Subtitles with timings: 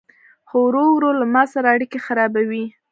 [0.47, 2.65] خو ورو ورو له ما سره اړيکي خرابوي